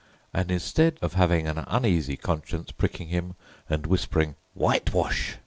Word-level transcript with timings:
And 0.33 0.49
instead 0.49 0.97
of 1.03 1.13
having 1.13 1.45
an 1.47 1.59
uneasy 1.67 2.17
conscience 2.17 2.71
pricking 2.71 3.09
him 3.09 3.35
and 3.69 3.85
whispering 3.85 4.33
"whitewash!" 4.55 5.37